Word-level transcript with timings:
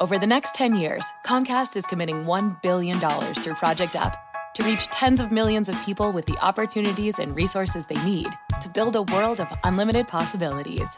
Over 0.00 0.16
the 0.16 0.28
next 0.28 0.54
10 0.54 0.76
years, 0.76 1.04
Comcast 1.26 1.74
is 1.74 1.84
committing 1.84 2.24
$1 2.24 2.62
billion 2.62 3.00
through 3.00 3.54
Project 3.54 3.96
Up 3.96 4.14
to 4.54 4.62
reach 4.62 4.86
tens 4.86 5.18
of 5.18 5.32
millions 5.32 5.68
of 5.68 5.80
people 5.82 6.12
with 6.12 6.24
the 6.24 6.38
opportunities 6.40 7.18
and 7.18 7.34
resources 7.34 7.84
they 7.84 8.00
need 8.04 8.28
to 8.60 8.68
build 8.68 8.94
a 8.94 9.02
world 9.02 9.40
of 9.40 9.52
unlimited 9.64 10.06
possibilities. 10.06 10.96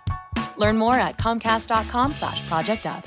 Learn 0.59 0.77
more 0.77 0.97
at 0.97 1.17
comcast.com 1.17 2.13
slash 2.13 2.47
project 2.47 2.85
up. 2.85 3.07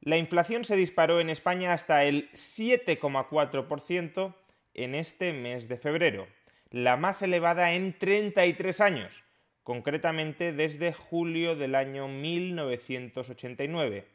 La 0.00 0.16
inflación 0.16 0.64
se 0.64 0.76
disparó 0.76 1.20
en 1.20 1.28
España 1.30 1.72
hasta 1.72 2.04
el 2.04 2.30
7,4% 2.32 4.34
en 4.74 4.94
este 4.94 5.32
mes 5.32 5.68
de 5.68 5.76
febrero, 5.76 6.28
la 6.70 6.96
más 6.96 7.20
elevada 7.22 7.72
en 7.72 7.98
33 7.98 8.80
años, 8.80 9.24
concretamente 9.64 10.52
desde 10.52 10.92
julio 10.92 11.56
del 11.56 11.74
año 11.74 12.06
1989. 12.08 14.06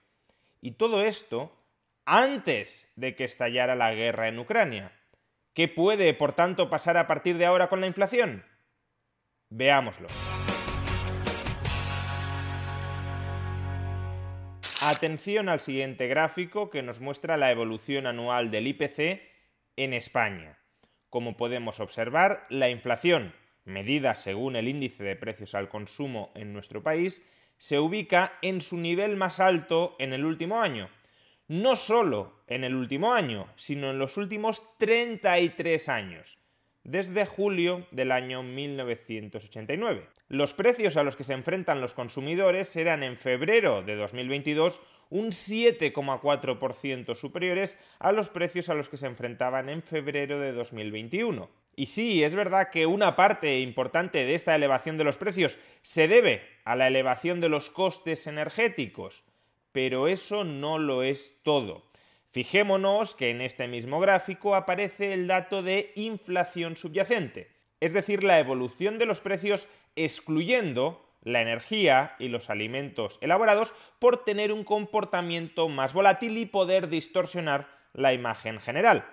Y 0.61 0.71
todo 0.71 1.03
esto 1.03 1.51
antes 2.05 2.91
de 2.95 3.15
que 3.15 3.23
estallara 3.23 3.75
la 3.75 3.93
guerra 3.93 4.27
en 4.27 4.39
Ucrania. 4.39 4.91
¿Qué 5.53 5.67
puede, 5.67 6.13
por 6.13 6.33
tanto, 6.33 6.69
pasar 6.69 6.97
a 6.97 7.07
partir 7.07 7.37
de 7.37 7.45
ahora 7.45 7.67
con 7.67 7.81
la 7.81 7.87
inflación? 7.87 8.43
Veámoslo. 9.49 10.07
Atención 14.85 15.47
al 15.47 15.61
siguiente 15.61 16.07
gráfico 16.07 16.69
que 16.69 16.83
nos 16.83 16.99
muestra 16.99 17.37
la 17.37 17.49
evolución 17.51 18.05
anual 18.05 18.51
del 18.51 18.67
IPC 18.67 19.21
en 19.77 19.93
España. 19.93 20.59
Como 21.09 21.37
podemos 21.37 21.79
observar, 21.79 22.45
la 22.49 22.67
inflación, 22.67 23.33
medida 23.63 24.13
según 24.15 24.57
el 24.57 24.67
índice 24.67 25.05
de 25.05 25.15
precios 25.15 25.55
al 25.55 25.69
consumo 25.69 26.33
en 26.35 26.51
nuestro 26.51 26.83
país, 26.83 27.25
se 27.57 27.79
ubica 27.79 28.37
en 28.41 28.59
su 28.59 28.75
nivel 28.75 29.15
más 29.15 29.39
alto 29.39 29.95
en 29.99 30.11
el 30.11 30.25
último 30.25 30.59
año. 30.59 30.89
No 31.47 31.77
solo 31.77 32.43
en 32.47 32.65
el 32.65 32.75
último 32.75 33.13
año, 33.13 33.47
sino 33.55 33.89
en 33.89 33.99
los 33.99 34.17
últimos 34.17 34.77
33 34.79 35.87
años 35.87 36.42
desde 36.83 37.25
julio 37.25 37.85
del 37.91 38.11
año 38.11 38.43
1989. 38.43 40.07
Los 40.27 40.53
precios 40.53 40.97
a 40.97 41.03
los 41.03 41.15
que 41.15 41.23
se 41.23 41.33
enfrentan 41.33 41.81
los 41.81 41.93
consumidores 41.93 42.75
eran 42.75 43.03
en 43.03 43.17
febrero 43.17 43.81
de 43.83 43.95
2022 43.95 44.81
un 45.09 45.27
7,4% 45.27 47.15
superiores 47.15 47.77
a 47.99 48.11
los 48.11 48.29
precios 48.29 48.69
a 48.69 48.73
los 48.73 48.89
que 48.89 48.97
se 48.97 49.05
enfrentaban 49.05 49.69
en 49.69 49.83
febrero 49.83 50.39
de 50.39 50.51
2021. 50.51 51.49
Y 51.75 51.87
sí, 51.87 52.23
es 52.23 52.35
verdad 52.35 52.69
que 52.71 52.85
una 52.85 53.15
parte 53.15 53.59
importante 53.59 54.25
de 54.25 54.35
esta 54.35 54.55
elevación 54.55 54.97
de 54.97 55.03
los 55.03 55.17
precios 55.17 55.57
se 55.81 56.07
debe 56.07 56.41
a 56.65 56.75
la 56.75 56.87
elevación 56.87 57.41
de 57.41 57.49
los 57.49 57.69
costes 57.69 58.27
energéticos, 58.27 59.23
pero 59.71 60.07
eso 60.07 60.43
no 60.43 60.79
lo 60.79 61.03
es 61.03 61.39
todo. 61.43 61.83
Fijémonos 62.33 63.13
que 63.13 63.29
en 63.29 63.41
este 63.41 63.67
mismo 63.67 63.99
gráfico 63.99 64.55
aparece 64.55 65.13
el 65.13 65.27
dato 65.27 65.61
de 65.61 65.91
inflación 65.93 66.75
subyacente, 66.75 67.51
es 67.79 67.93
decir, 67.93 68.23
la 68.23 68.39
evolución 68.39 68.97
de 68.97 69.05
los 69.05 69.19
precios 69.19 69.67
excluyendo 69.95 71.07
la 71.21 71.43
energía 71.43 72.15
y 72.17 72.29
los 72.29 72.49
alimentos 72.49 73.19
elaborados 73.21 73.75
por 73.99 74.23
tener 74.25 74.51
un 74.51 74.63
comportamiento 74.63 75.69
más 75.69 75.93
volátil 75.93 76.39
y 76.39 76.47
poder 76.47 76.89
distorsionar 76.89 77.67
la 77.93 78.13
imagen 78.13 78.59
general. 78.59 79.05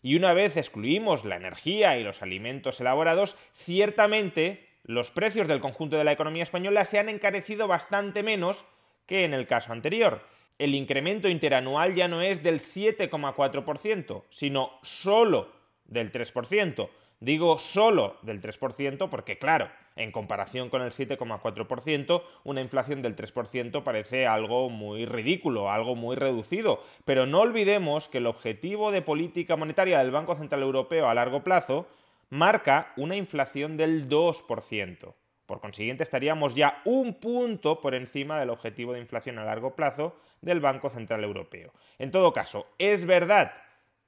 Y 0.00 0.14
una 0.14 0.32
vez 0.32 0.56
excluimos 0.56 1.24
la 1.24 1.34
energía 1.34 1.98
y 1.98 2.04
los 2.04 2.22
alimentos 2.22 2.80
elaborados, 2.80 3.36
ciertamente 3.56 4.68
los 4.84 5.10
precios 5.10 5.48
del 5.48 5.58
conjunto 5.58 5.98
de 5.98 6.04
la 6.04 6.12
economía 6.12 6.44
española 6.44 6.84
se 6.84 7.00
han 7.00 7.08
encarecido 7.08 7.66
bastante 7.66 8.22
menos 8.22 8.66
que 9.06 9.24
en 9.24 9.34
el 9.34 9.48
caso 9.48 9.72
anterior 9.72 10.22
el 10.58 10.74
incremento 10.74 11.28
interanual 11.28 11.94
ya 11.94 12.08
no 12.08 12.20
es 12.20 12.42
del 12.42 12.60
7,4%, 12.60 14.24
sino 14.30 14.72
solo 14.82 15.52
del 15.86 16.10
3%. 16.12 16.88
Digo 17.20 17.58
solo 17.58 18.16
del 18.22 18.40
3% 18.40 19.08
porque, 19.08 19.38
claro, 19.38 19.70
en 19.96 20.12
comparación 20.12 20.70
con 20.70 20.82
el 20.82 20.92
7,4%, 20.92 22.22
una 22.44 22.60
inflación 22.60 23.02
del 23.02 23.16
3% 23.16 23.82
parece 23.82 24.26
algo 24.26 24.70
muy 24.70 25.04
ridículo, 25.04 25.70
algo 25.70 25.96
muy 25.96 26.14
reducido. 26.14 26.80
Pero 27.04 27.26
no 27.26 27.40
olvidemos 27.40 28.08
que 28.08 28.18
el 28.18 28.26
objetivo 28.26 28.92
de 28.92 29.02
política 29.02 29.56
monetaria 29.56 29.98
del 29.98 30.12
Banco 30.12 30.36
Central 30.36 30.62
Europeo 30.62 31.08
a 31.08 31.14
largo 31.14 31.42
plazo 31.42 31.88
marca 32.30 32.92
una 32.96 33.16
inflación 33.16 33.76
del 33.76 34.08
2%. 34.08 35.14
Por 35.48 35.62
consiguiente, 35.62 36.02
estaríamos 36.02 36.54
ya 36.54 36.82
un 36.84 37.14
punto 37.14 37.80
por 37.80 37.94
encima 37.94 38.38
del 38.38 38.50
objetivo 38.50 38.92
de 38.92 39.00
inflación 39.00 39.38
a 39.38 39.46
largo 39.46 39.74
plazo 39.74 40.14
del 40.42 40.60
Banco 40.60 40.90
Central 40.90 41.24
Europeo. 41.24 41.72
En 41.98 42.10
todo 42.10 42.34
caso, 42.34 42.66
es 42.76 43.06
verdad 43.06 43.54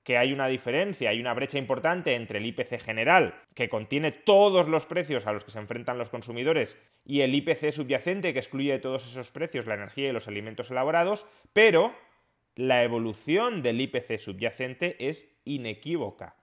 que 0.04 0.18
hay 0.18 0.34
una 0.34 0.48
diferencia, 0.48 1.08
hay 1.08 1.18
una 1.18 1.32
brecha 1.32 1.56
importante 1.56 2.14
entre 2.14 2.40
el 2.40 2.44
IPC 2.44 2.82
general, 2.82 3.40
que 3.54 3.70
contiene 3.70 4.12
todos 4.12 4.68
los 4.68 4.84
precios 4.84 5.26
a 5.26 5.32
los 5.32 5.42
que 5.42 5.50
se 5.50 5.58
enfrentan 5.58 5.96
los 5.96 6.10
consumidores, 6.10 6.78
y 7.06 7.22
el 7.22 7.34
IPC 7.34 7.72
subyacente, 7.72 8.34
que 8.34 8.40
excluye 8.40 8.72
de 8.72 8.78
todos 8.78 9.06
esos 9.06 9.30
precios 9.30 9.66
la 9.66 9.76
energía 9.76 10.10
y 10.10 10.12
los 10.12 10.28
alimentos 10.28 10.70
elaborados, 10.70 11.26
pero 11.54 11.94
la 12.54 12.82
evolución 12.82 13.62
del 13.62 13.80
IPC 13.80 14.18
subyacente 14.18 15.08
es 15.08 15.40
inequívoca, 15.46 16.36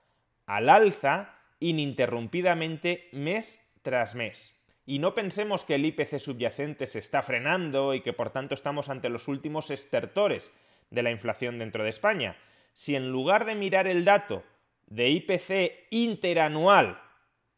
al 0.47 0.69
alza 0.69 1.35
ininterrumpidamente 1.59 3.09
mes 3.11 3.63
tras 3.83 4.15
mes. 4.15 4.56
Y 4.89 4.99
no 4.99 5.13
pensemos 5.13 5.65
que 5.65 5.75
el 5.75 5.85
IPC 5.85 6.17
subyacente 6.17 6.87
se 6.87 6.99
está 6.99 7.21
frenando 7.21 7.93
y 7.93 7.99
que 7.99 8.13
por 8.13 8.29
tanto 8.29 8.55
estamos 8.55 8.87
ante 8.87 9.09
los 9.09 9.27
últimos 9.27 9.69
estertores 9.69 10.53
de 10.91 11.03
la 11.03 11.11
inflación 11.11 11.59
dentro 11.59 11.83
de 11.83 11.89
España. 11.89 12.37
Si 12.71 12.95
en 12.95 13.11
lugar 13.11 13.43
de 13.43 13.55
mirar 13.55 13.85
el 13.85 14.05
dato 14.05 14.45
de 14.85 15.09
IPC 15.09 15.87
interanual, 15.91 17.01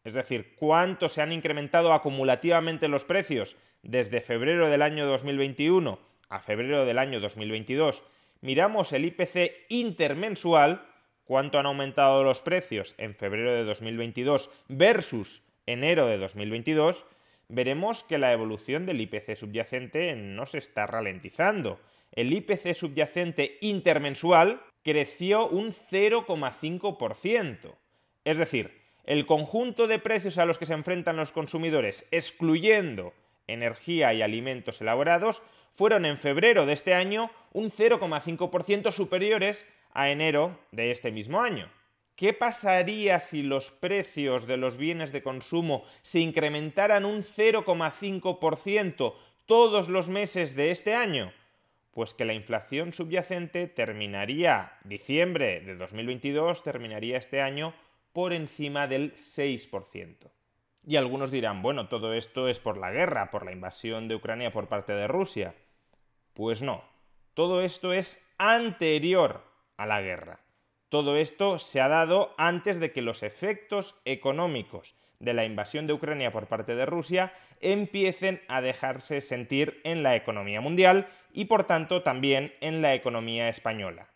es 0.03 0.15
decir, 0.15 0.55
cuánto 0.55 1.07
se 1.07 1.21
han 1.21 1.31
incrementado 1.31 1.93
acumulativamente 1.93 2.87
los 2.87 3.03
precios 3.03 3.57
desde 3.83 4.21
febrero 4.21 4.67
del 4.67 4.81
año 4.81 5.05
2021 5.05 5.99
a 6.29 6.39
febrero 6.41 6.83
del 6.83 6.97
año 6.97 7.19
2022, 7.19 8.01
miramos 8.41 8.91
el 8.91 9.05
IPC 9.05 9.67
intermensual, 9.69 10.83
cuánto 11.25 11.59
han 11.59 11.67
aumentado 11.67 12.23
los 12.23 12.41
precios 12.41 12.95
en 12.97 13.13
febrero 13.13 13.53
de 13.53 13.65
2022 13.65 14.49
versus 14.67 15.43
enero 15.67 16.07
de 16.07 16.17
2022, 16.17 17.05
veremos 17.49 18.03
que 18.03 18.17
la 18.17 18.31
evolución 18.31 18.85
del 18.85 19.01
IPC 19.01 19.35
subyacente 19.35 20.15
no 20.15 20.45
se 20.45 20.59
está 20.59 20.87
ralentizando. 20.87 21.79
El 22.13 22.31
IPC 22.31 22.73
subyacente 22.73 23.57
intermensual 23.61 24.61
creció 24.83 25.47
un 25.47 25.73
0,5%. 25.73 27.75
Es 28.23 28.37
decir, 28.37 28.79
el 29.03 29.25
conjunto 29.25 29.87
de 29.87 29.99
precios 29.99 30.37
a 30.37 30.45
los 30.45 30.59
que 30.59 30.67
se 30.67 30.73
enfrentan 30.73 31.17
los 31.17 31.31
consumidores, 31.31 32.07
excluyendo 32.11 33.13
energía 33.47 34.13
y 34.13 34.21
alimentos 34.21 34.81
elaborados, 34.81 35.41
fueron 35.71 36.05
en 36.05 36.17
febrero 36.17 36.65
de 36.65 36.73
este 36.73 36.93
año 36.93 37.31
un 37.51 37.71
0,5% 37.71 38.91
superiores 38.91 39.65
a 39.93 40.09
enero 40.09 40.59
de 40.71 40.91
este 40.91 41.11
mismo 41.11 41.41
año. 41.41 41.69
¿Qué 42.19 42.33
pasaría 42.33 43.21
si 43.21 43.43
los 43.43 43.71
precios 43.71 44.45
de 44.45 44.57
los 44.57 44.75
bienes 44.75 45.13
de 45.13 45.23
consumo 45.23 45.85
se 46.01 46.19
incrementaran 46.19 47.05
un 47.05 47.23
0,5%, 47.23 49.13
todos 49.45 49.87
los 49.87 50.09
meses 50.09 50.53
de 50.53 50.71
este 50.71 50.95
año? 50.95 51.31
Pues 51.91 52.13
que 52.13 52.25
la 52.25 52.33
inflación 52.33 52.91
subyacente 52.91 53.67
terminaría, 53.67 54.73
diciembre 54.83 55.61
de 55.61 55.77
2022, 55.77 56.61
terminaría 56.61 57.17
este 57.17 57.41
año 57.41 57.73
por 58.11 58.33
encima 58.33 58.89
del 58.89 59.13
6%. 59.13 60.29
Y 60.85 60.97
algunos 60.97 61.31
dirán, 61.31 61.61
bueno, 61.61 61.87
todo 61.87 62.13
esto 62.13 62.49
es 62.49 62.59
por 62.59 62.75
la 62.75 62.91
guerra, 62.91 63.31
por 63.31 63.45
la 63.45 63.53
invasión 63.53 64.09
de 64.09 64.15
Ucrania 64.15 64.51
por 64.51 64.67
parte 64.67 64.91
de 64.91 65.07
Rusia. 65.07 65.55
Pues 66.33 66.61
no, 66.61 66.83
todo 67.33 67.61
esto 67.61 67.93
es 67.93 68.21
anterior 68.37 69.41
a 69.77 69.85
la 69.85 70.01
guerra. 70.01 70.41
Todo 70.89 71.17
esto 71.17 71.59
se 71.59 71.81
ha 71.81 71.87
dado 71.87 72.33
antes 72.37 72.79
de 72.79 72.91
que 72.91 73.03
los 73.03 73.21
efectos 73.21 73.95
económicos 74.05 74.95
de 75.19 75.33
la 75.33 75.45
invasión 75.45 75.85
de 75.85 75.93
Ucrania 75.93 76.31
por 76.31 76.47
parte 76.47 76.75
de 76.75 76.85
Rusia 76.85 77.31
empiecen 77.61 78.41
a 78.47 78.61
dejarse 78.61 79.21
sentir 79.21 79.81
en 79.83 80.01
la 80.01 80.15
economía 80.15 80.61
mundial 80.61 81.07
y 81.31 81.45
por 81.45 81.65
tanto 81.65 82.01
también 82.01 82.53
en 82.61 82.81
la 82.81 82.95
economía 82.95 83.49
española. 83.49 84.09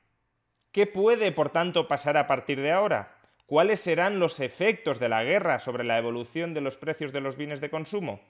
¿Qué 0.72 0.88
puede, 0.88 1.32
por 1.32 1.52
tanto, 1.52 1.88
pasar 1.88 2.18
a 2.18 2.26
partir 2.26 2.60
de 2.60 2.72
ahora? 2.72 3.16
¿Cuáles 3.46 3.80
serán 3.80 4.18
los 4.18 4.40
efectos 4.40 5.00
de 5.00 5.10
la 5.10 5.24
guerra 5.24 5.60
sobre 5.60 5.84
la 5.84 6.00
evolución 6.00 6.56
de 6.56 6.62
los 6.62 6.78
precios 6.78 7.12
de 7.12 7.22
los 7.22 7.38
bienes 7.38 7.62
de 7.62 7.70
consumo? 7.70 8.22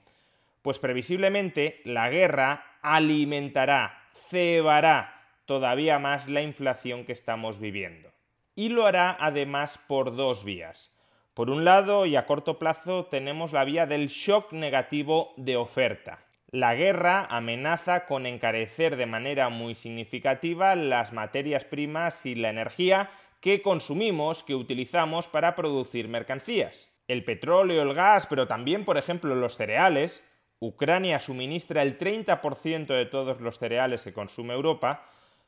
Pues 0.60 0.78
previsiblemente 0.78 1.80
la 1.84 2.10
guerra 2.10 2.66
alimentará, 2.82 4.02
cebará 4.28 5.22
todavía 5.46 5.98
más 5.98 6.28
la 6.28 6.42
inflación 6.42 7.06
que 7.06 7.12
estamos 7.12 7.60
viviendo. 7.60 8.13
Y 8.54 8.68
lo 8.68 8.86
hará 8.86 9.16
además 9.18 9.78
por 9.86 10.14
dos 10.14 10.44
vías. 10.44 10.92
Por 11.34 11.50
un 11.50 11.64
lado, 11.64 12.06
y 12.06 12.14
a 12.14 12.26
corto 12.26 12.58
plazo, 12.58 13.06
tenemos 13.06 13.52
la 13.52 13.64
vía 13.64 13.86
del 13.86 14.06
shock 14.06 14.52
negativo 14.52 15.34
de 15.36 15.56
oferta. 15.56 16.24
La 16.52 16.76
guerra 16.76 17.26
amenaza 17.28 18.06
con 18.06 18.26
encarecer 18.26 18.94
de 18.94 19.06
manera 19.06 19.48
muy 19.48 19.74
significativa 19.74 20.76
las 20.76 21.12
materias 21.12 21.64
primas 21.64 22.24
y 22.26 22.36
la 22.36 22.50
energía 22.50 23.10
que 23.40 23.60
consumimos, 23.60 24.44
que 24.44 24.54
utilizamos 24.54 25.26
para 25.26 25.56
producir 25.56 26.06
mercancías. 26.06 26.88
El 27.08 27.24
petróleo, 27.24 27.82
el 27.82 27.92
gas, 27.92 28.26
pero 28.26 28.46
también, 28.46 28.84
por 28.84 28.96
ejemplo, 28.96 29.34
los 29.34 29.56
cereales. 29.56 30.22
Ucrania 30.60 31.18
suministra 31.18 31.82
el 31.82 31.98
30% 31.98 32.86
de 32.86 33.06
todos 33.06 33.40
los 33.40 33.58
cereales 33.58 34.04
que 34.04 34.12
consume 34.12 34.54
Europa. 34.54 35.04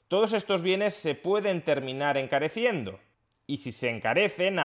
Todos 0.08 0.32
estos 0.32 0.62
bienes 0.62 0.94
se 0.94 1.16
pueden 1.16 1.62
terminar 1.62 2.16
encareciendo. 2.16 3.00
Y 3.48 3.56
si 3.56 3.72
se 3.72 3.90
encarecen, 3.90 4.62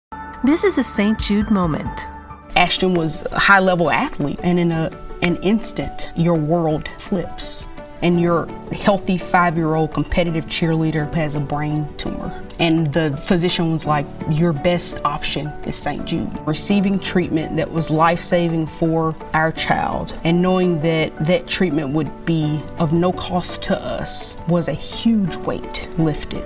This 0.44 0.62
is 0.62 0.78
a 0.78 0.84
St. 0.84 1.18
Jude 1.18 1.50
moment. 1.50 2.06
Ashton 2.54 2.94
was 2.94 3.24
a 3.32 3.40
high 3.40 3.58
level 3.58 3.90
athlete, 3.90 4.38
and 4.44 4.60
in 4.60 4.70
a, 4.70 4.90
an 5.22 5.36
instant, 5.42 6.12
your 6.16 6.38
world 6.38 6.88
flips. 6.98 7.66
And 8.04 8.20
your 8.20 8.46
healthy 8.70 9.16
five 9.16 9.56
year 9.56 9.74
old 9.74 9.92
competitive 9.92 10.44
cheerleader 10.44 11.12
has 11.14 11.34
a 11.34 11.40
brain 11.40 11.88
tumor. 11.96 12.30
And 12.60 12.92
the 12.92 13.16
physician 13.16 13.72
was 13.72 13.86
like, 13.86 14.06
Your 14.30 14.52
best 14.52 15.00
option 15.04 15.46
is 15.66 15.74
St. 15.74 16.04
Jude. 16.04 16.30
Receiving 16.46 16.98
treatment 16.98 17.56
that 17.56 17.72
was 17.72 17.90
life 17.90 18.22
saving 18.22 18.66
for 18.66 19.16
our 19.32 19.50
child 19.52 20.14
and 20.22 20.42
knowing 20.42 20.80
that 20.82 21.16
that 21.26 21.48
treatment 21.48 21.94
would 21.94 22.26
be 22.26 22.60
of 22.78 22.92
no 22.92 23.10
cost 23.10 23.62
to 23.62 23.80
us 23.80 24.36
was 24.48 24.68
a 24.68 24.74
huge 24.74 25.36
weight 25.38 25.88
lifted. 25.98 26.44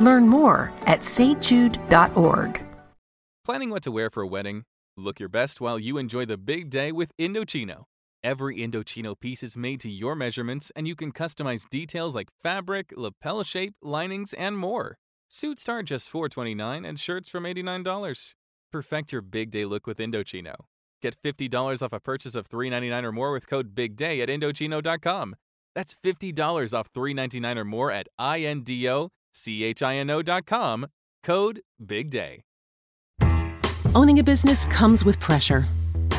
Learn 0.00 0.28
more 0.28 0.72
at 0.86 1.00
stjude.org. 1.00 2.62
Planning 3.46 3.70
what 3.70 3.82
to 3.84 3.90
wear 3.90 4.10
for 4.10 4.22
a 4.22 4.26
wedding? 4.26 4.64
Look 4.98 5.20
your 5.20 5.30
best 5.30 5.58
while 5.58 5.78
you 5.78 5.96
enjoy 5.96 6.26
the 6.26 6.36
big 6.36 6.68
day 6.68 6.92
with 6.92 7.16
Indochino. 7.18 7.84
Every 8.24 8.58
Indochino 8.58 9.14
piece 9.18 9.44
is 9.44 9.56
made 9.56 9.80
to 9.80 9.88
your 9.88 10.16
measurements, 10.16 10.72
and 10.74 10.88
you 10.88 10.96
can 10.96 11.12
customize 11.12 11.70
details 11.70 12.16
like 12.16 12.32
fabric, 12.42 12.92
lapel 12.96 13.44
shape, 13.44 13.74
linings, 13.80 14.34
and 14.34 14.58
more. 14.58 14.98
Suits 15.28 15.62
start 15.62 15.86
just 15.86 16.10
429 16.10 16.84
and 16.84 16.98
shirts 16.98 17.28
from 17.28 17.44
$89. 17.44 18.34
Perfect 18.72 19.12
your 19.12 19.22
big 19.22 19.52
day 19.52 19.64
look 19.64 19.86
with 19.86 19.98
Indochino. 19.98 20.56
Get 21.00 21.14
$50 21.22 21.80
off 21.80 21.92
a 21.92 22.00
purchase 22.00 22.34
of 22.34 22.48
399 22.48 23.04
or 23.04 23.12
more 23.12 23.32
with 23.32 23.46
code 23.46 23.76
BIGDAY 23.76 24.20
at 24.20 24.28
Indochino.com. 24.28 25.36
That's 25.76 25.94
$50 25.94 26.74
off 26.76 26.88
399 26.92 27.58
or 27.58 27.64
more 27.64 27.92
at 27.92 28.08
INDOCHINO.com. 28.18 30.86
Code 31.22 31.60
BIGDAY. 31.80 32.40
Owning 33.94 34.18
a 34.18 34.24
business 34.24 34.66
comes 34.66 35.04
with 35.04 35.20
pressure. 35.20 35.68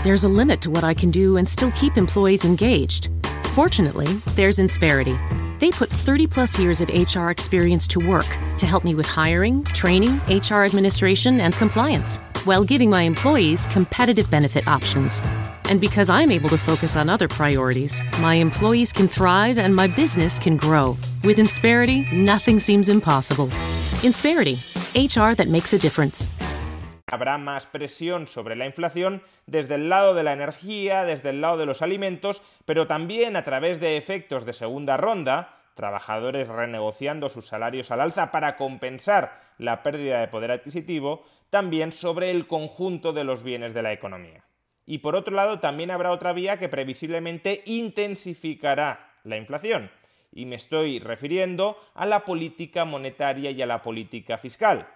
There's 0.02 0.24
a 0.24 0.30
limit 0.30 0.62
to 0.62 0.70
what 0.70 0.86
I 0.86 0.94
can 0.94 1.12
do 1.12 1.36
and 1.36 1.48
still 1.48 1.72
keep 1.72 1.98
employees 1.98 2.46
engaged. 2.46 3.10
Fortunately, 3.52 4.08
there's 4.28 4.58
Insperity. 4.58 5.20
They 5.60 5.72
put 5.72 5.90
30 5.90 6.26
plus 6.26 6.58
years 6.58 6.80
of 6.80 6.88
HR 6.88 7.32
experience 7.32 7.86
to 7.90 8.00
work 8.00 8.38
to 8.60 8.66
help 8.66 8.86
me 8.86 8.96
with 8.96 9.06
hiring, 9.06 9.62
training, 9.66 10.22
HR 10.30 10.64
administration, 10.64 11.42
and 11.42 11.54
compliance, 11.54 12.20
while 12.46 12.64
giving 12.64 12.90
my 12.90 13.02
employees 13.02 13.66
competitive 13.66 14.32
benefit 14.32 14.70
options. 14.70 15.22
And 15.66 15.82
because 15.82 16.10
I'm 16.10 16.32
able 16.32 16.48
to 16.50 16.58
focus 16.58 16.96
on 16.96 17.10
other 17.10 17.28
priorities, 17.28 18.02
my 18.22 18.36
employees 18.36 18.94
can 18.94 19.10
thrive 19.10 19.58
and 19.58 19.76
my 19.76 19.88
business 19.88 20.40
can 20.40 20.56
grow. 20.56 20.98
With 21.26 21.40
Insperity, 21.40 22.10
nothing 22.14 22.58
seems 22.58 22.88
impossible. 22.88 23.48
Insperity, 24.02 24.56
HR 24.96 25.36
that 25.36 25.50
makes 25.50 25.74
a 25.74 25.78
difference. 25.78 26.30
Habrá 27.12 27.38
más 27.38 27.66
presión 27.66 28.28
sobre 28.28 28.56
la 28.56 28.66
inflación 28.66 29.22
desde 29.46 29.76
el 29.76 29.90
lado 29.90 30.14
de 30.14 30.24
la 30.24 30.34
energía, 30.34 31.04
desde 31.04 31.32
el 31.32 31.42
lado 31.42 31.58
de 31.58 31.66
los 31.66 31.82
alimentos, 31.82 32.44
pero 32.66 32.88
también 32.88 33.36
a 33.36 33.44
través 33.44 33.80
de 33.80 33.98
efectos 33.98 34.46
de 34.46 34.54
segunda 34.54 34.98
ronda, 34.98 35.58
trabajadores 35.76 36.48
renegociando 36.48 37.30
sus 37.30 37.48
salarios 37.48 37.90
al 37.92 38.02
alza 38.02 38.32
para 38.32 38.58
compensar 38.58 39.40
la 39.58 39.82
pérdida 39.82 40.20
de 40.20 40.28
poder 40.28 40.52
adquisitivo, 40.52 41.24
también 41.50 41.92
sobre 41.92 42.32
el 42.32 42.48
conjunto 42.48 43.14
de 43.14 43.24
los 43.24 43.44
bienes 43.44 43.74
de 43.74 43.82
la 43.82 43.94
economía. 43.94 44.44
Y 44.86 45.00
por 45.00 45.16
otro 45.16 45.36
lado, 45.36 45.60
también 45.60 45.92
habrá 45.92 46.12
otra 46.12 46.34
vía 46.34 46.58
que 46.60 46.70
previsiblemente 46.70 47.64
intensificará 47.66 49.14
la 49.24 49.38
inflación. 49.38 49.92
Y 50.32 50.46
me 50.46 50.56
estoy 50.56 51.00
refiriendo 51.00 51.78
a 51.96 52.06
la 52.06 52.26
política 52.26 52.86
monetaria 52.86 53.52
y 53.52 53.62
a 53.62 53.66
la 53.66 53.82
política 53.82 54.38
fiscal. 54.38 54.88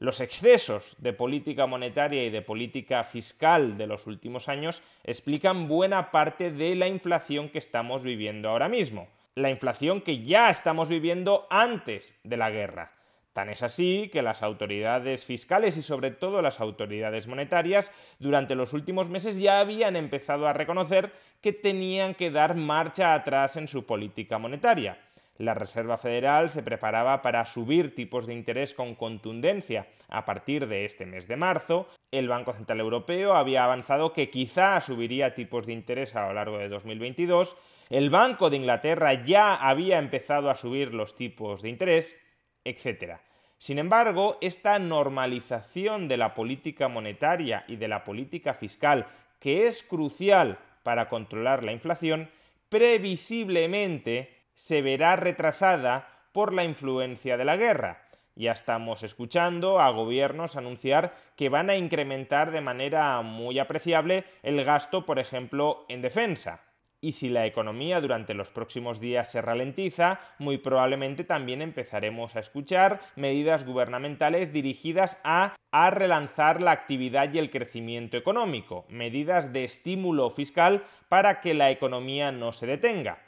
Los 0.00 0.20
excesos 0.20 0.96
de 0.96 1.12
política 1.12 1.66
monetaria 1.66 2.24
y 2.24 2.30
de 2.30 2.40
política 2.40 3.04
fiscal 3.04 3.76
de 3.76 3.86
los 3.86 4.06
últimos 4.06 4.48
años 4.48 4.82
explican 5.04 5.68
buena 5.68 6.10
parte 6.10 6.50
de 6.50 6.74
la 6.74 6.88
inflación 6.88 7.50
que 7.50 7.58
estamos 7.58 8.02
viviendo 8.02 8.48
ahora 8.48 8.70
mismo. 8.70 9.08
La 9.34 9.50
inflación 9.50 10.00
que 10.00 10.22
ya 10.22 10.48
estamos 10.48 10.88
viviendo 10.88 11.46
antes 11.50 12.18
de 12.24 12.38
la 12.38 12.50
guerra. 12.50 12.94
Tan 13.34 13.50
es 13.50 13.62
así 13.62 14.08
que 14.10 14.22
las 14.22 14.42
autoridades 14.42 15.26
fiscales 15.26 15.76
y 15.76 15.82
sobre 15.82 16.12
todo 16.12 16.40
las 16.40 16.60
autoridades 16.60 17.26
monetarias 17.26 17.92
durante 18.18 18.54
los 18.54 18.72
últimos 18.72 19.10
meses 19.10 19.38
ya 19.38 19.60
habían 19.60 19.96
empezado 19.96 20.48
a 20.48 20.54
reconocer 20.54 21.12
que 21.42 21.52
tenían 21.52 22.14
que 22.14 22.30
dar 22.30 22.54
marcha 22.54 23.12
atrás 23.12 23.58
en 23.58 23.68
su 23.68 23.84
política 23.84 24.38
monetaria 24.38 24.96
la 25.38 25.54
Reserva 25.54 25.96
Federal 25.96 26.50
se 26.50 26.62
preparaba 26.62 27.22
para 27.22 27.46
subir 27.46 27.94
tipos 27.94 28.26
de 28.26 28.34
interés 28.34 28.74
con 28.74 28.94
contundencia 28.94 29.88
a 30.08 30.24
partir 30.26 30.66
de 30.66 30.84
este 30.84 31.06
mes 31.06 31.28
de 31.28 31.36
marzo. 31.36 31.88
El 32.10 32.28
Banco 32.28 32.52
Central 32.52 32.80
Europeo 32.80 33.34
había 33.34 33.64
avanzado 33.64 34.12
que 34.12 34.28
quizá 34.28 34.80
subiría 34.80 35.34
tipos 35.34 35.66
de 35.66 35.72
interés 35.72 36.14
a 36.14 36.28
lo 36.28 36.34
largo 36.34 36.58
de 36.58 36.68
2022. 36.68 37.56
El 37.88 38.10
Banco 38.10 38.50
de 38.50 38.58
Inglaterra 38.58 39.14
ya 39.24 39.54
había 39.54 39.98
empezado 39.98 40.50
a 40.50 40.56
subir 40.56 40.92
los 40.92 41.16
tipos 41.16 41.62
de 41.62 41.70
interés, 41.70 42.20
etc. 42.64 43.20
Sin 43.56 43.78
embargo, 43.78 44.38
esta 44.40 44.78
normalización 44.78 46.08
de 46.08 46.16
la 46.16 46.34
política 46.34 46.88
monetaria 46.88 47.64
y 47.66 47.76
de 47.76 47.88
la 47.88 48.04
política 48.04 48.54
fiscal, 48.54 49.06
que 49.38 49.66
es 49.66 49.82
crucial 49.82 50.58
para 50.82 51.08
controlar 51.08 51.62
la 51.62 51.72
inflación, 51.72 52.30
previsiblemente 52.68 54.39
se 54.60 54.82
verá 54.82 55.16
retrasada 55.16 56.06
por 56.32 56.52
la 56.52 56.64
influencia 56.64 57.38
de 57.38 57.46
la 57.46 57.56
guerra. 57.56 58.02
Ya 58.36 58.52
estamos 58.52 59.02
escuchando 59.02 59.80
a 59.80 59.88
gobiernos 59.88 60.54
anunciar 60.54 61.14
que 61.34 61.48
van 61.48 61.70
a 61.70 61.76
incrementar 61.76 62.50
de 62.50 62.60
manera 62.60 63.22
muy 63.22 63.58
apreciable 63.58 64.24
el 64.42 64.62
gasto, 64.62 65.06
por 65.06 65.18
ejemplo, 65.18 65.86
en 65.88 66.02
defensa. 66.02 66.60
Y 67.00 67.12
si 67.12 67.30
la 67.30 67.46
economía 67.46 68.02
durante 68.02 68.34
los 68.34 68.50
próximos 68.50 69.00
días 69.00 69.32
se 69.32 69.40
ralentiza, 69.40 70.20
muy 70.38 70.58
probablemente 70.58 71.24
también 71.24 71.62
empezaremos 71.62 72.36
a 72.36 72.40
escuchar 72.40 73.00
medidas 73.16 73.64
gubernamentales 73.64 74.52
dirigidas 74.52 75.16
a, 75.24 75.56
a, 75.72 75.90
relanzar 75.90 76.60
la 76.60 76.72
actividad 76.72 77.32
y 77.32 77.38
el 77.38 77.50
crecimiento 77.50 78.18
económico, 78.18 78.84
medidas 78.90 79.54
de 79.54 79.64
estímulo 79.64 80.28
fiscal 80.28 80.84
para 81.08 81.40
que 81.40 81.54
la 81.54 81.70
economía 81.70 82.30
no 82.30 82.52
se 82.52 82.66
detenga. 82.66 83.20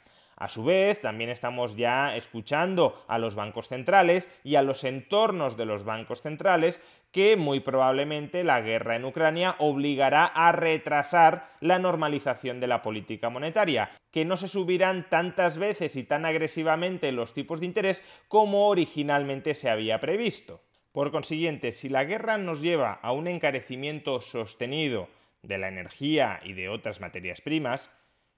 A 0.43 0.49
su 0.49 0.65
vez, 0.65 0.99
también 0.99 1.29
estamos 1.29 1.77
ya 1.77 2.17
escuchando 2.17 3.01
a 3.07 3.17
los 3.17 3.33
bancos 3.33 3.69
centrales 3.69 4.29
y 4.43 4.55
a 4.55 4.61
los 4.61 4.83
entornos 4.83 5.55
de 5.55 5.63
los 5.63 5.85
bancos 5.85 6.21
centrales 6.21 6.81
que 7.13 7.37
muy 7.37 7.61
probablemente 7.61 8.43
la 8.43 8.59
guerra 8.59 8.97
en 8.97 9.05
Ucrania 9.05 9.55
obligará 9.59 10.25
a 10.25 10.51
retrasar 10.51 11.47
la 11.61 11.79
normalización 11.79 12.59
de 12.59 12.67
la 12.67 12.81
política 12.81 13.29
monetaria, 13.29 13.91
que 14.11 14.25
no 14.25 14.35
se 14.35 14.49
subirán 14.49 15.07
tantas 15.09 15.57
veces 15.57 15.95
y 15.95 16.03
tan 16.03 16.25
agresivamente 16.25 17.13
los 17.13 17.33
tipos 17.33 17.61
de 17.61 17.67
interés 17.67 18.03
como 18.27 18.67
originalmente 18.67 19.55
se 19.55 19.69
había 19.69 20.01
previsto. 20.01 20.61
Por 20.91 21.11
consiguiente, 21.11 21.71
si 21.71 21.87
la 21.87 22.03
guerra 22.03 22.37
nos 22.37 22.59
lleva 22.59 22.91
a 22.91 23.13
un 23.13 23.29
encarecimiento 23.29 24.19
sostenido 24.19 25.07
de 25.41 25.57
la 25.57 25.69
energía 25.69 26.41
y 26.43 26.51
de 26.51 26.67
otras 26.67 26.99
materias 26.99 27.39
primas, 27.39 27.91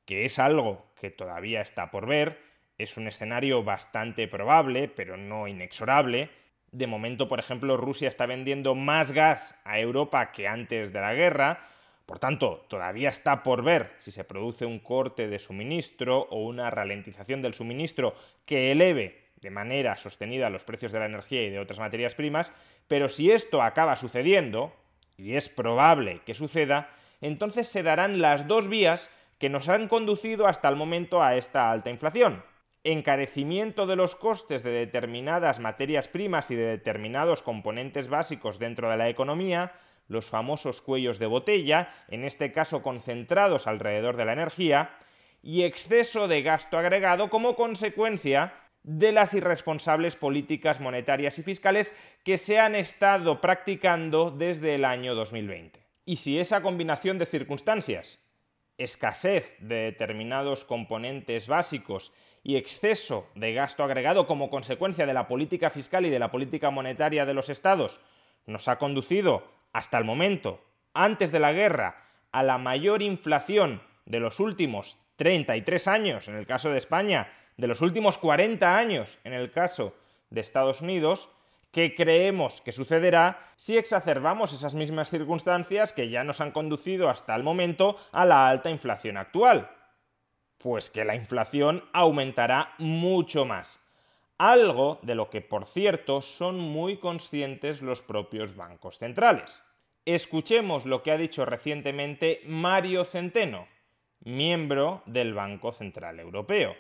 que 0.05 0.25
es 0.25 0.39
algo 0.39 0.85
que 0.99 1.09
todavía 1.09 1.61
está 1.61 1.91
por 1.91 2.07
ver, 2.07 2.39
es 2.77 2.97
un 2.97 3.07
escenario 3.07 3.63
bastante 3.63 4.27
probable, 4.27 4.87
pero 4.87 5.17
no 5.17 5.47
inexorable. 5.47 6.29
De 6.71 6.87
momento, 6.87 7.27
por 7.27 7.39
ejemplo, 7.39 7.77
Rusia 7.77 8.09
está 8.09 8.25
vendiendo 8.25 8.75
más 8.75 9.11
gas 9.11 9.55
a 9.63 9.79
Europa 9.79 10.31
que 10.31 10.47
antes 10.47 10.91
de 10.91 11.01
la 11.01 11.13
guerra, 11.13 11.67
por 12.05 12.19
tanto, 12.19 12.65
todavía 12.69 13.09
está 13.09 13.43
por 13.43 13.63
ver 13.63 13.93
si 13.99 14.11
se 14.11 14.23
produce 14.23 14.65
un 14.65 14.79
corte 14.79 15.27
de 15.27 15.39
suministro 15.39 16.27
o 16.29 16.43
una 16.43 16.69
ralentización 16.69 17.41
del 17.41 17.53
suministro 17.53 18.13
que 18.45 18.71
eleve 18.71 19.25
de 19.41 19.49
manera 19.49 19.97
sostenida 19.97 20.49
los 20.49 20.63
precios 20.63 20.91
de 20.91 20.99
la 20.99 21.05
energía 21.05 21.43
y 21.43 21.49
de 21.49 21.59
otras 21.59 21.79
materias 21.79 22.15
primas, 22.15 22.51
pero 22.87 23.09
si 23.09 23.31
esto 23.31 23.61
acaba 23.61 23.95
sucediendo, 23.95 24.73
y 25.17 25.35
es 25.35 25.49
probable 25.49 26.21
que 26.25 26.33
suceda, 26.33 26.89
entonces 27.21 27.67
se 27.67 27.83
darán 27.83 28.21
las 28.21 28.47
dos 28.47 28.67
vías 28.67 29.09
que 29.37 29.49
nos 29.49 29.69
han 29.69 29.87
conducido 29.87 30.47
hasta 30.47 30.69
el 30.69 30.75
momento 30.75 31.21
a 31.21 31.35
esta 31.35 31.71
alta 31.71 31.89
inflación. 31.89 32.43
Encarecimiento 32.83 33.87
de 33.87 33.95
los 33.95 34.15
costes 34.15 34.63
de 34.63 34.71
determinadas 34.71 35.59
materias 35.59 36.07
primas 36.07 36.51
y 36.51 36.55
de 36.55 36.65
determinados 36.65 37.41
componentes 37.41 38.07
básicos 38.07 38.59
dentro 38.59 38.89
de 38.89 38.97
la 38.97 39.09
economía, 39.09 39.73
los 40.07 40.27
famosos 40.27 40.81
cuellos 40.81 41.17
de 41.17 41.25
botella, 41.25 41.93
en 42.09 42.23
este 42.23 42.51
caso 42.51 42.83
concentrados 42.83 43.67
alrededor 43.67 44.17
de 44.17 44.25
la 44.25 44.33
energía, 44.33 44.97
y 45.41 45.63
exceso 45.63 46.27
de 46.27 46.41
gasto 46.41 46.77
agregado 46.77 47.29
como 47.29 47.55
consecuencia 47.55 48.53
de 48.83 49.11
las 49.11 49.33
irresponsables 49.33 50.15
políticas 50.15 50.79
monetarias 50.79 51.39
y 51.39 51.43
fiscales 51.43 51.93
que 52.23 52.37
se 52.37 52.59
han 52.59 52.75
estado 52.75 53.41
practicando 53.41 54.29
desde 54.29 54.75
el 54.75 54.85
año 54.85 55.15
2020. 55.15 55.83
Y 56.05 56.17
si 56.17 56.39
esa 56.39 56.61
combinación 56.61 57.17
de 57.17 57.25
circunstancias 57.25 58.24
escasez 58.77 59.55
de 59.59 59.75
determinados 59.83 60.63
componentes 60.63 61.47
básicos 61.47 62.13
y 62.43 62.57
exceso 62.57 63.27
de 63.35 63.53
gasto 63.53 63.83
agregado 63.83 64.27
como 64.27 64.49
consecuencia 64.49 65.05
de 65.05 65.13
la 65.13 65.27
política 65.27 65.69
fiscal 65.69 66.05
y 66.05 66.09
de 66.09 66.19
la 66.19 66.31
política 66.31 66.69
monetaria 66.69 67.25
de 67.25 67.33
los 67.33 67.49
estados 67.49 67.99
nos 68.45 68.67
ha 68.67 68.77
conducido 68.77 69.43
hasta 69.73 69.97
el 69.97 70.05
momento, 70.05 70.63
antes 70.93 71.31
de 71.31 71.39
la 71.39 71.53
guerra, 71.53 72.03
a 72.31 72.43
la 72.43 72.57
mayor 72.57 73.01
inflación 73.01 73.81
de 74.05 74.19
los 74.19 74.39
últimos 74.39 74.99
33 75.15 75.87
años, 75.87 76.27
en 76.27 76.35
el 76.35 76.45
caso 76.45 76.69
de 76.69 76.77
España, 76.77 77.31
de 77.57 77.67
los 77.67 77.81
últimos 77.81 78.17
40 78.17 78.77
años, 78.77 79.19
en 79.23 79.33
el 79.33 79.51
caso 79.51 79.95
de 80.29 80.41
Estados 80.41 80.81
Unidos, 80.81 81.29
¿Qué 81.75 81.93
creemos 81.93 82.61
que 82.61 82.71
sucederá 82.71 83.51
si 83.57 83.77
exacerbamos 83.77 84.53
esas 84.53 84.75
mismas 84.75 85.09
circunstancias 85.09 85.91
que 85.91 86.07
ya 86.07 86.23
nos 86.23 86.39
han 86.39 86.51
conducido 86.51 87.09
hasta 87.09 87.35
el 87.35 87.43
momento 87.43 87.97
a 88.13 88.23
la 88.23 88.47
alta 88.47 88.69
inflación 88.69 89.17
actual? 89.17 89.69
Pues 90.57 90.89
que 90.89 91.03
la 91.03 91.17
inflación 91.17 91.83
aumentará 91.91 92.73
mucho 92.77 93.43
más. 93.43 93.81
Algo 94.37 94.99
de 95.01 95.15
lo 95.15 95.29
que, 95.29 95.41
por 95.41 95.65
cierto, 95.65 96.21
son 96.21 96.59
muy 96.59 96.95
conscientes 96.95 97.81
los 97.81 98.01
propios 98.01 98.55
bancos 98.55 98.99
centrales. 98.99 99.61
Escuchemos 100.05 100.85
lo 100.85 101.03
que 101.03 101.11
ha 101.11 101.17
dicho 101.17 101.43
recientemente 101.43 102.39
Mario 102.45 103.03
Centeno, 103.03 103.67
miembro 104.21 105.03
del 105.07 105.33
Banco 105.33 105.73
Central 105.73 106.21
Europeo. 106.21 106.73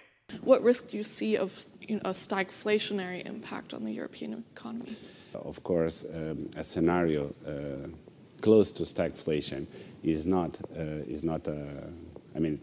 What 0.45 0.61
risk 0.63 0.89
do 0.91 0.97
you 0.97 1.03
see 1.03 1.37
of 1.37 1.65
you 1.81 1.95
know, 1.95 2.01
a 2.05 2.13
stagflationary 2.13 3.25
impact 3.25 3.73
on 3.73 3.83
the 3.83 3.91
European 3.91 4.43
economy? 4.53 4.95
Of 5.33 5.63
course, 5.63 6.05
um, 6.13 6.49
a 6.55 6.63
scenario 6.63 7.33
uh, 7.45 7.87
close 8.41 8.71
to 8.73 8.83
stagflation 8.83 9.67
is 10.03 10.25
not 10.25 10.57
uh, 10.75 11.13
is 11.13 11.23
not. 11.23 11.47
Uh, 11.47 11.53
I 12.35 12.39
mean, 12.39 12.61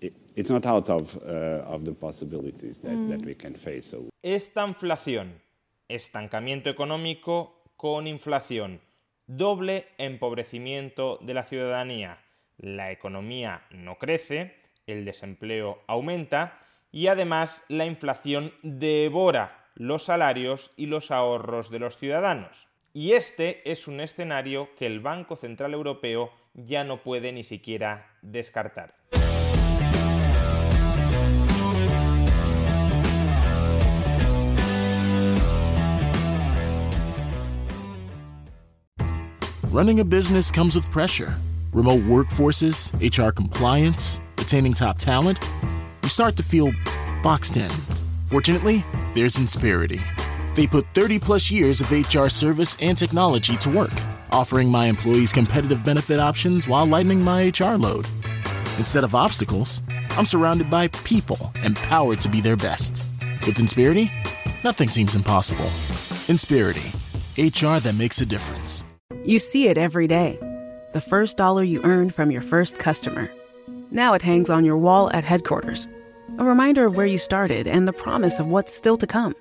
it, 0.00 0.12
it's 0.36 0.50
not 0.50 0.66
out 0.66 0.90
of 0.90 1.16
uh, 1.16 1.74
of 1.74 1.84
the 1.84 1.92
possibilities 1.92 2.78
that, 2.78 2.92
mm. 2.92 3.10
that 3.10 3.24
we 3.24 3.34
can 3.34 3.54
face. 3.54 3.86
So. 3.86 4.08
Esta 4.22 4.66
inflación, 4.66 5.32
estancamiento 5.88 6.70
económico 6.70 7.52
con 7.76 8.06
inflación, 8.06 8.80
doble 9.26 9.86
empobrecimiento 9.98 11.18
de 11.22 11.34
la 11.34 11.44
ciudadanía. 11.44 12.18
La 12.58 12.92
economía 12.92 13.62
no 13.70 13.96
crece, 13.96 14.54
el 14.86 15.04
desempleo 15.04 15.78
aumenta 15.88 16.62
y 16.92 17.06
además 17.06 17.64
la 17.68 17.86
inflación 17.86 18.52
devora 18.62 19.70
los 19.74 20.04
salarios 20.04 20.72
y 20.76 20.86
los 20.86 21.10
ahorros 21.10 21.70
de 21.70 21.78
los 21.78 21.96
ciudadanos. 21.96 22.68
Y 22.92 23.12
este 23.12 23.72
es 23.72 23.88
un 23.88 24.00
escenario 24.00 24.68
que 24.76 24.86
el 24.86 25.00
Banco 25.00 25.36
Central 25.36 25.72
Europeo 25.72 26.30
ya 26.52 26.84
no 26.84 27.02
puede 27.02 27.32
ni 27.32 27.42
siquiera 27.42 28.18
descartar. 28.20 28.94
Running 39.72 40.00
a 40.00 40.04
business 40.04 40.52
comes 40.52 40.76
with 40.76 40.84
pressure. 40.90 41.34
Remote 41.72 42.02
workforces, 42.06 42.92
HR 43.00 43.32
compliance, 43.32 44.20
retaining 44.36 44.74
top 44.74 44.98
talent. 44.98 45.40
You 46.02 46.08
start 46.08 46.36
to 46.36 46.42
feel 46.42 46.72
boxed 47.22 47.56
in. 47.56 47.70
Fortunately, 48.26 48.84
there's 49.14 49.36
Inspirity. 49.36 50.00
They 50.54 50.66
put 50.66 50.86
30 50.94 51.18
plus 51.18 51.50
years 51.50 51.80
of 51.80 51.90
HR 51.92 52.28
service 52.28 52.76
and 52.80 52.96
technology 52.96 53.56
to 53.58 53.70
work, 53.70 53.92
offering 54.30 54.68
my 54.68 54.86
employees 54.86 55.32
competitive 55.32 55.84
benefit 55.84 56.18
options 56.18 56.66
while 56.66 56.86
lightening 56.86 57.24
my 57.24 57.52
HR 57.58 57.76
load. 57.76 58.06
Instead 58.78 59.04
of 59.04 59.14
obstacles, 59.14 59.82
I'm 60.10 60.26
surrounded 60.26 60.68
by 60.68 60.88
people 60.88 61.52
empowered 61.62 62.20
to 62.22 62.28
be 62.28 62.40
their 62.40 62.56
best. 62.56 63.06
With 63.46 63.58
Inspirity, 63.58 64.10
nothing 64.64 64.88
seems 64.88 65.14
impossible. 65.14 65.70
Inspirity, 66.28 66.92
HR 67.38 67.78
that 67.80 67.94
makes 67.96 68.20
a 68.20 68.26
difference. 68.26 68.84
You 69.24 69.38
see 69.38 69.68
it 69.68 69.78
every 69.78 70.06
day. 70.06 70.38
The 70.92 71.00
first 71.00 71.36
dollar 71.36 71.62
you 71.62 71.82
earned 71.84 72.14
from 72.14 72.30
your 72.30 72.42
first 72.42 72.78
customer. 72.78 73.30
Now 73.92 74.14
it 74.14 74.22
hangs 74.22 74.50
on 74.50 74.64
your 74.64 74.78
wall 74.78 75.10
at 75.12 75.22
headquarters 75.22 75.86
a 76.38 76.44
reminder 76.44 76.86
of 76.86 76.96
where 76.96 77.06
you 77.06 77.18
started 77.18 77.66
and 77.66 77.86
the 77.86 77.92
promise 77.92 78.38
of 78.38 78.46
what's 78.46 78.72
still 78.72 78.96
to 78.96 79.06
come. 79.06 79.34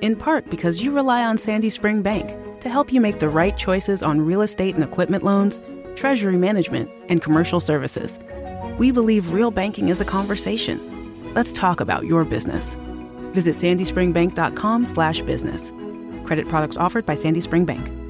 In 0.00 0.16
part 0.16 0.50
because 0.50 0.82
you 0.82 0.92
rely 0.92 1.24
on 1.24 1.38
Sandy 1.38 1.70
Spring 1.70 2.02
Bank 2.02 2.60
to 2.60 2.68
help 2.68 2.92
you 2.92 3.00
make 3.00 3.20
the 3.20 3.28
right 3.28 3.56
choices 3.56 4.02
on 4.02 4.20
real 4.20 4.42
estate 4.42 4.74
and 4.74 4.84
equipment 4.84 5.22
loans, 5.22 5.60
treasury 5.94 6.36
management, 6.36 6.90
and 7.08 7.22
commercial 7.22 7.60
services. 7.60 8.18
We 8.78 8.90
believe 8.90 9.32
real 9.32 9.50
banking 9.50 9.88
is 9.88 10.00
a 10.00 10.04
conversation. 10.04 11.32
Let's 11.32 11.52
talk 11.52 11.80
about 11.80 12.06
your 12.06 12.24
business. 12.24 12.76
Visit 13.32 13.54
sandyspringbank.com/business. 13.54 15.72
Credit 16.26 16.48
products 16.48 16.76
offered 16.76 17.06
by 17.06 17.14
Sandy 17.14 17.40
Spring 17.40 17.64
Bank. 17.64 18.05